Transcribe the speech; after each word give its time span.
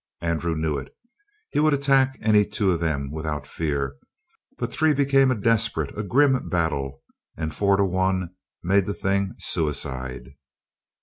Andrew 0.21 0.55
knew 0.55 0.79
it. 0.79 0.91
He 1.51 1.59
would 1.59 1.75
attack 1.75 2.17
any 2.23 2.43
two 2.43 2.71
of 2.71 2.79
them 2.79 3.11
without 3.11 3.45
fear. 3.45 3.97
But 4.57 4.71
three 4.73 4.95
became 4.95 5.29
a 5.29 5.35
desperate, 5.35 5.95
a 5.95 6.01
grim 6.01 6.49
battle; 6.49 7.03
and 7.37 7.53
four 7.53 7.77
to 7.77 7.85
one 7.85 8.33
made 8.63 8.87
the 8.87 8.95
thing 8.95 9.35
suicide. 9.37 10.31